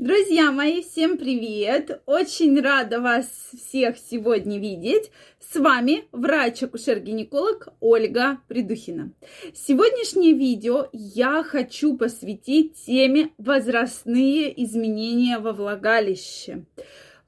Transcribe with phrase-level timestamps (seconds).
[0.00, 2.00] Друзья мои, всем привет!
[2.06, 5.10] Очень рада вас всех сегодня видеть.
[5.38, 9.12] С вами врач-акушер-гинеколог Ольга Придухина.
[9.52, 16.64] Сегодняшнее видео я хочу посвятить теме возрастные изменения во влагалище.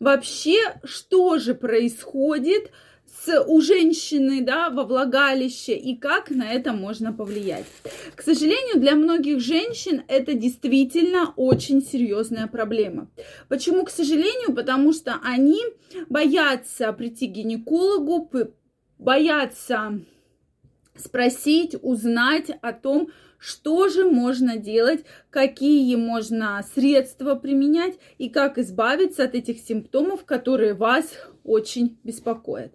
[0.01, 2.73] Вообще, что же происходит
[3.13, 7.67] с, у женщины да, во влагалище и как на это можно повлиять.
[8.15, 13.11] К сожалению, для многих женщин это действительно очень серьезная проблема.
[13.49, 14.55] Почему, к сожалению?
[14.55, 15.61] Потому что они
[16.09, 18.31] боятся прийти к гинекологу,
[18.99, 20.01] боятся
[20.97, 29.25] спросить, узнать о том, что же можно делать, какие можно средства применять и как избавиться
[29.25, 31.07] от этих симптомов, которые вас
[31.45, 32.73] очень беспокоит.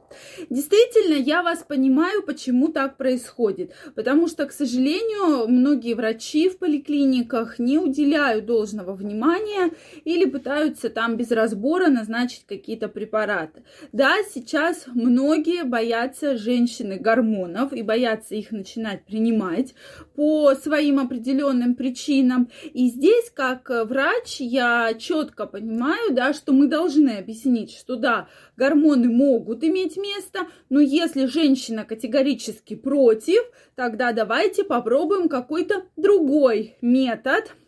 [0.49, 3.73] Действительно, я вас понимаю, почему так происходит.
[3.95, 9.71] Потому что, к сожалению, многие врачи в поликлиниках не уделяют должного внимания
[10.03, 13.63] или пытаются там без разбора назначить какие-то препараты.
[13.91, 19.73] Да, сейчас многие боятся женщины гормонов и боятся их начинать принимать
[20.15, 22.46] по своим определенным причинам.
[22.73, 29.09] И здесь, как врач, я четко понимаю, да, что мы должны объяснить, что да, гормоны
[29.09, 33.43] могут иметь место, но если женщина категорически против,
[33.75, 37.55] тогда давайте попробуем какой-то другой метод–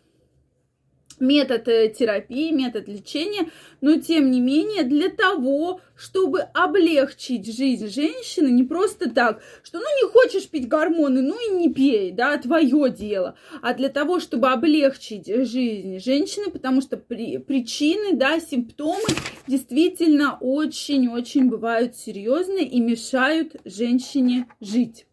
[1.20, 8.48] метод э, терапии, метод лечения, но тем не менее для того, чтобы облегчить жизнь женщины,
[8.48, 12.90] не просто так, что ну не хочешь пить гормоны, ну и не пей, да, твое
[12.90, 19.08] дело, а для того, чтобы облегчить жизнь женщины, потому что при, причины, да, симптомы
[19.46, 25.06] действительно очень-очень бывают серьезные и мешают женщине жить.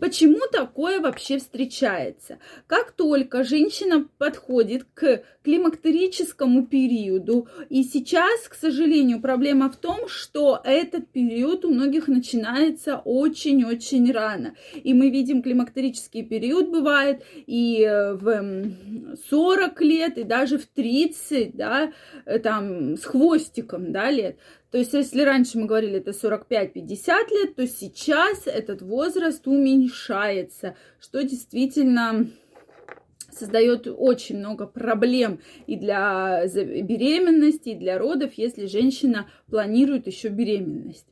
[0.00, 2.38] Почему такое вообще встречается?
[2.66, 10.60] Как только женщина подходит к климактерическому периоду, и сейчас, к сожалению, проблема в том, что
[10.64, 14.54] этот период у многих начинается очень-очень рано.
[14.74, 17.86] И мы видим, климактерический период бывает и
[18.20, 18.72] в
[19.30, 21.92] 40 лет, и даже в 30, да,
[22.24, 24.38] э, там, с хвостиком, да, лет.
[24.70, 31.22] То есть, если раньше мы говорили это 45-50 лет, то сейчас этот возраст уменьшается, что
[31.22, 32.28] действительно
[33.30, 41.06] создает очень много проблем и для беременности, и для родов, если женщина планирует еще беременность.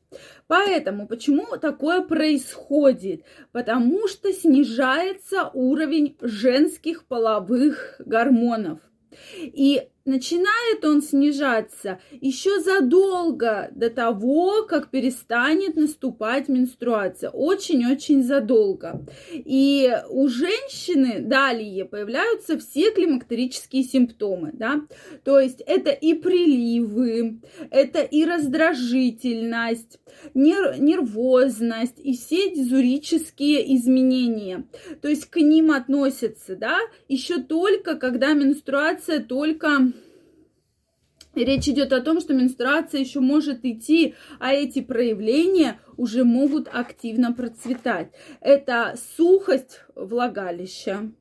[0.47, 3.23] Поэтому почему такое происходит?
[3.53, 8.81] Потому что снижается уровень женских половых гормонов.
[9.37, 17.31] И начинает он снижаться еще задолго до того, как перестанет наступать менструация.
[17.31, 19.05] Очень-очень задолго.
[19.33, 24.83] И у женщины далее появляются все климактерические симптомы, да,
[25.25, 27.26] то есть это и приливы,
[27.71, 29.99] это и раздражительность,
[30.35, 34.67] нер- нервозность и все дизурические изменения.
[35.03, 36.79] То есть к ним относятся, да,
[37.09, 39.93] еще только, когда менструация только
[41.37, 47.35] Речь идет о том, что менструация еще может идти, а эти проявления уже могут активно
[47.35, 48.09] процветать.
[48.41, 51.13] Это сухость влагалища,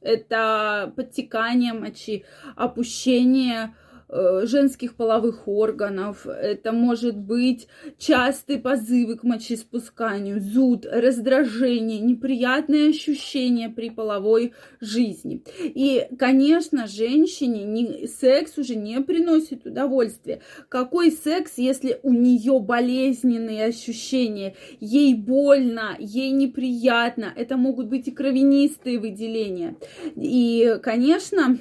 [0.00, 2.24] это подтекание мочи,
[2.56, 3.74] опущение
[4.08, 13.90] женских половых органов, это может быть частые позывы к мочеиспусканию, зуд, раздражение, неприятные ощущения при
[13.90, 15.42] половой жизни.
[15.62, 20.40] И, конечно, женщине не, секс уже не приносит удовольствия.
[20.68, 28.12] Какой секс, если у нее болезненные ощущения, ей больно, ей неприятно, это могут быть и
[28.12, 29.76] кровянистые выделения.
[30.16, 31.58] И, конечно,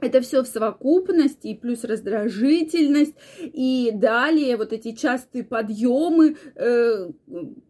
[0.00, 7.10] это все в совокупности, и плюс раздражительность, и далее вот эти частые подъемы э,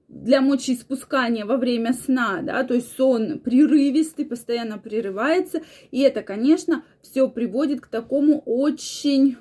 [0.08, 6.84] для мочеиспускания во время сна, да, то есть сон прерывистый, постоянно прерывается, и это, конечно,
[7.02, 9.36] все приводит к такому очень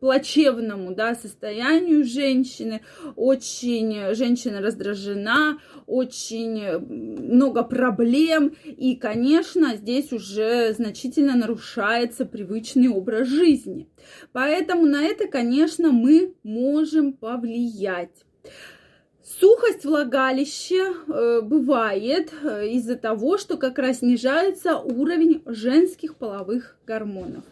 [0.00, 2.80] плачевному да, состоянию женщины,
[3.16, 13.88] очень женщина раздражена, очень много проблем, и, конечно, здесь уже значительно нарушается привычный образ жизни.
[14.32, 18.24] Поэтому на это, конечно, мы можем повлиять.
[19.38, 27.44] Сухость влагалища э, бывает э, из-за того, что как раз снижается уровень женских половых гормонов.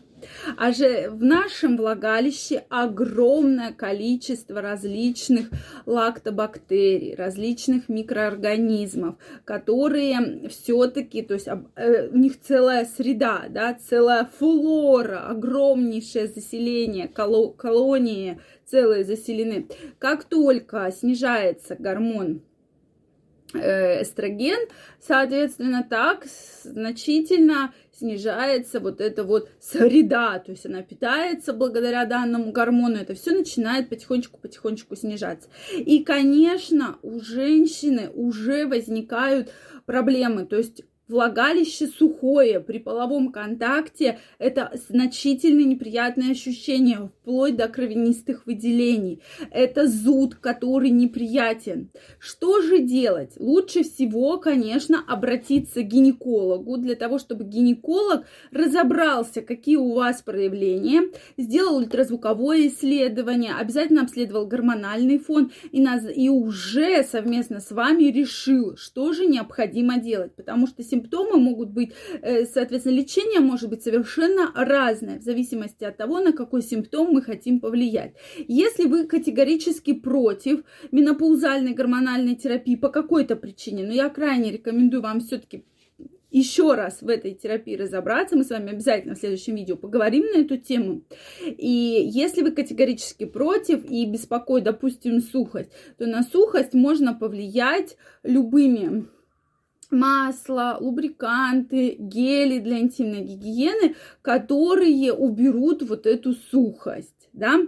[0.56, 5.50] А же в нашем влагалище огромное количество различных
[5.86, 15.28] лактобактерий, различных микроорганизмов, которые все-таки, то есть э, у них целая среда, да, целая флора,
[15.28, 19.66] огромнейшее заселение, колонии целые заселены.
[19.98, 22.42] Как только снижается гормон
[23.54, 24.68] эстроген,
[25.00, 26.26] соответственно, так
[26.62, 33.32] значительно снижается вот эта вот среда, то есть она питается благодаря данному гормону, это все
[33.32, 35.48] начинает потихонечку-потихонечку снижаться.
[35.76, 39.50] И, конечно, у женщины уже возникают
[39.86, 48.44] проблемы, то есть Влагалище сухое при половом контакте– это значительно неприятное ощущение, вплоть до кровянистых
[48.44, 49.22] выделений.
[49.50, 51.90] Это зуд, который неприятен.
[52.18, 53.32] Что же делать?
[53.38, 61.10] Лучше всего, конечно, обратиться к гинекологу для того, чтобы гинеколог разобрался, какие у вас проявления,
[61.38, 66.04] сделал ультразвуковое исследование, обязательно обследовал гормональный фон и, наз...
[66.14, 70.34] и уже совместно с вами решил, что же необходимо делать.
[70.34, 71.92] Потому что симптомы могут быть,
[72.22, 77.22] э, соответственно, лечение может быть совершенно разное в зависимости от того, на какой симптом мы
[77.22, 78.14] хотим повлиять.
[78.48, 80.60] Если вы категорически против
[80.92, 85.64] менопаузальной гормональной терапии по какой-то причине, но я крайне рекомендую вам все-таки
[86.30, 88.36] еще раз в этой терапии разобраться.
[88.36, 91.02] Мы с вами обязательно в следующем видео поговорим на эту тему.
[91.46, 99.08] И если вы категорически против и беспокоит, допустим, сухость, то на сухость можно повлиять любыми
[99.90, 107.58] масло, лубриканты, гели для интимной гигиены, которые уберут вот эту сухость, да.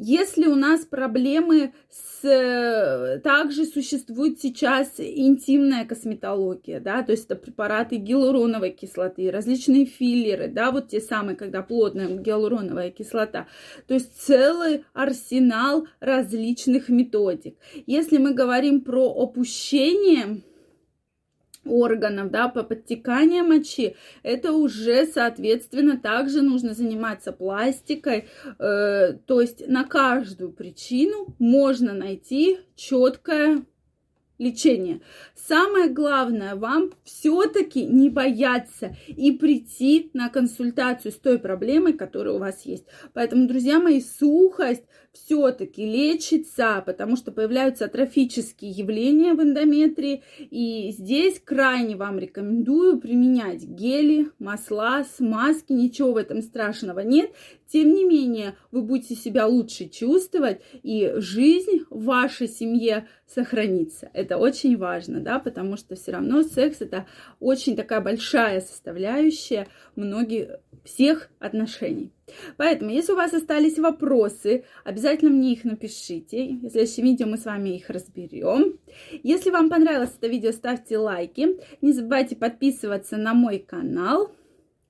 [0.00, 3.20] Если у нас проблемы с...
[3.24, 10.70] Также существует сейчас интимная косметология, да, то есть это препараты гиалуроновой кислоты, различные филлеры, да,
[10.70, 13.48] вот те самые, когда плотная гиалуроновая кислота.
[13.88, 17.56] То есть целый арсенал различных методик.
[17.86, 20.42] Если мы говорим про опущение,
[21.68, 28.28] органов, да, по подтеканию мочи, это уже, соответственно, также нужно заниматься пластикой,
[28.58, 33.62] э, то есть на каждую причину можно найти четкое
[34.38, 35.00] лечение.
[35.34, 42.38] Самое главное вам все-таки не бояться и прийти на консультацию с той проблемой, которая у
[42.38, 42.84] вас есть.
[43.12, 44.84] Поэтому, друзья мои, сухость
[45.24, 50.22] все-таки лечится, потому что появляются атрофические явления в эндометрии.
[50.38, 55.72] И здесь крайне вам рекомендую применять гели, масла, смазки.
[55.72, 57.32] Ничего в этом страшного нет.
[57.70, 64.10] Тем не менее, вы будете себя лучше чувствовать, и жизнь в вашей семье сохранится.
[64.14, 67.06] Это очень важно, да, потому что все равно секс это
[67.40, 70.48] очень такая большая составляющая многих
[70.84, 72.12] всех отношений.
[72.56, 76.58] Поэтому, если у вас остались вопросы, обязательно мне их напишите.
[76.62, 78.78] В следующем видео мы с вами их разберем.
[79.22, 81.58] Если вам понравилось это видео, ставьте лайки.
[81.80, 84.32] Не забывайте подписываться на мой канал.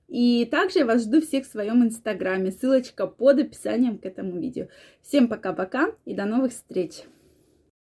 [0.07, 2.51] И также я вас жду всех в своем инстаграме.
[2.51, 4.67] Ссылочка под описанием к этому видео.
[5.03, 7.03] Всем пока-пока и до новых встреч!